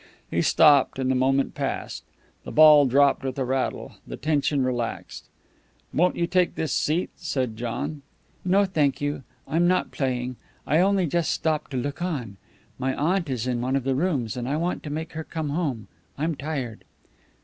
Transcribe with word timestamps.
He 0.31 0.41
stopped, 0.41 0.97
and 0.97 1.11
the 1.11 1.15
moment 1.15 1.53
passed. 1.53 2.03
The 2.43 2.51
ball 2.51 2.87
dropped 2.87 3.23
with 3.23 3.37
a 3.37 3.45
rattle. 3.45 3.97
The 4.07 4.17
tension 4.17 4.63
relaxed. 4.63 5.25
"Won't 5.93 6.15
you 6.15 6.25
take 6.25 6.55
this 6.55 6.73
seat?" 6.73 7.11
said 7.17 7.55
John. 7.55 8.01
"No, 8.43 8.65
thank 8.65 8.99
you. 8.99 9.21
I'm 9.47 9.67
not 9.67 9.91
playing. 9.91 10.37
I 10.65 10.79
only 10.79 11.05
just 11.05 11.29
stopped 11.29 11.69
to 11.69 11.77
look 11.77 12.01
on. 12.01 12.37
My 12.79 12.95
aunt 12.95 13.29
is 13.29 13.45
in 13.45 13.61
one 13.61 13.75
of 13.75 13.83
the 13.83 13.93
rooms, 13.93 14.35
and 14.35 14.49
I 14.49 14.57
want 14.57 14.81
to 14.85 14.89
make 14.89 15.13
her 15.13 15.23
come 15.23 15.49
home. 15.51 15.87
I'm 16.17 16.33
tired." 16.33 16.83